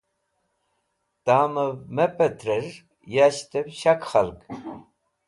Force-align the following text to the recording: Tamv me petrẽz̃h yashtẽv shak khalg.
Tamv 1.25 1.57
me 1.95 2.05
petrẽz̃h 2.17 2.79
yashtẽv 3.13 3.65
shak 3.79 4.01
khalg. 4.09 4.39